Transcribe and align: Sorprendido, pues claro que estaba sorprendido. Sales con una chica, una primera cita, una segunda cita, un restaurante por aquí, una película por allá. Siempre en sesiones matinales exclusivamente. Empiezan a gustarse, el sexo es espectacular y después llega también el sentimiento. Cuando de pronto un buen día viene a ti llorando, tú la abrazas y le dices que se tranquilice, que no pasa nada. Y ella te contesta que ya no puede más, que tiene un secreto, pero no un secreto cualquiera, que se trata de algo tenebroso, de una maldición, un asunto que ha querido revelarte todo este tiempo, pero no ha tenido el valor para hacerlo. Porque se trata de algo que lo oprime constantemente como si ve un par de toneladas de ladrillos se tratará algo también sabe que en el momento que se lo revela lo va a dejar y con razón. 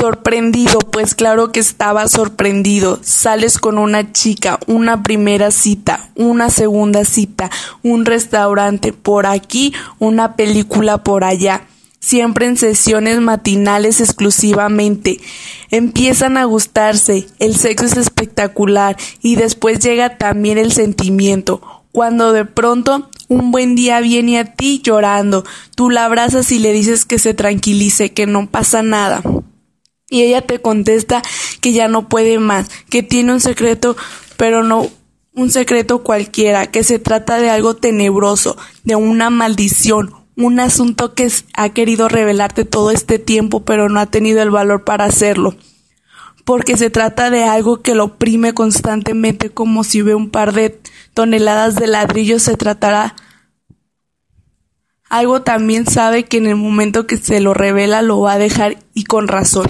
Sorprendido, 0.00 0.78
pues 0.78 1.14
claro 1.14 1.52
que 1.52 1.60
estaba 1.60 2.08
sorprendido. 2.08 2.98
Sales 3.02 3.58
con 3.58 3.76
una 3.76 4.14
chica, 4.14 4.58
una 4.66 5.02
primera 5.02 5.50
cita, 5.50 6.08
una 6.16 6.48
segunda 6.48 7.04
cita, 7.04 7.50
un 7.82 8.06
restaurante 8.06 8.94
por 8.94 9.26
aquí, 9.26 9.74
una 9.98 10.36
película 10.36 11.04
por 11.04 11.22
allá. 11.22 11.66
Siempre 11.98 12.46
en 12.46 12.56
sesiones 12.56 13.20
matinales 13.20 14.00
exclusivamente. 14.00 15.20
Empiezan 15.70 16.38
a 16.38 16.44
gustarse, 16.44 17.26
el 17.38 17.54
sexo 17.54 17.84
es 17.84 17.98
espectacular 17.98 18.96
y 19.20 19.36
después 19.36 19.80
llega 19.80 20.16
también 20.16 20.56
el 20.56 20.72
sentimiento. 20.72 21.60
Cuando 21.92 22.32
de 22.32 22.46
pronto 22.46 23.10
un 23.28 23.50
buen 23.50 23.76
día 23.76 24.00
viene 24.00 24.38
a 24.38 24.46
ti 24.46 24.80
llorando, 24.82 25.44
tú 25.76 25.90
la 25.90 26.06
abrazas 26.06 26.50
y 26.52 26.58
le 26.58 26.72
dices 26.72 27.04
que 27.04 27.18
se 27.18 27.34
tranquilice, 27.34 28.14
que 28.14 28.26
no 28.26 28.46
pasa 28.48 28.82
nada. 28.82 29.22
Y 30.10 30.22
ella 30.22 30.42
te 30.42 30.60
contesta 30.60 31.22
que 31.62 31.72
ya 31.72 31.88
no 31.88 32.08
puede 32.08 32.38
más, 32.38 32.68
que 32.90 33.02
tiene 33.02 33.32
un 33.32 33.40
secreto, 33.40 33.96
pero 34.36 34.62
no 34.62 34.88
un 35.32 35.50
secreto 35.50 36.02
cualquiera, 36.02 36.66
que 36.66 36.84
se 36.84 36.98
trata 36.98 37.38
de 37.38 37.48
algo 37.48 37.76
tenebroso, 37.76 38.58
de 38.84 38.96
una 38.96 39.30
maldición, 39.30 40.12
un 40.36 40.60
asunto 40.60 41.14
que 41.14 41.30
ha 41.54 41.68
querido 41.70 42.08
revelarte 42.08 42.64
todo 42.64 42.90
este 42.90 43.18
tiempo, 43.18 43.64
pero 43.64 43.88
no 43.88 44.00
ha 44.00 44.06
tenido 44.06 44.42
el 44.42 44.50
valor 44.50 44.84
para 44.84 45.04
hacerlo. 45.04 45.54
Porque 46.44 46.76
se 46.76 46.90
trata 46.90 47.30
de 47.30 47.44
algo 47.44 47.80
que 47.80 47.94
lo 47.94 48.04
oprime 48.04 48.52
constantemente 48.52 49.50
como 49.50 49.84
si 49.84 50.02
ve 50.02 50.14
un 50.14 50.30
par 50.30 50.52
de 50.52 50.80
toneladas 51.14 51.76
de 51.76 51.86
ladrillos 51.86 52.42
se 52.42 52.56
tratará 52.56 53.14
algo 55.10 55.42
también 55.42 55.86
sabe 55.86 56.24
que 56.24 56.36
en 56.36 56.46
el 56.46 56.54
momento 56.54 57.08
que 57.08 57.16
se 57.16 57.40
lo 57.40 57.52
revela 57.52 58.00
lo 58.00 58.20
va 58.20 58.34
a 58.34 58.38
dejar 58.38 58.78
y 58.94 59.04
con 59.04 59.26
razón. 59.26 59.66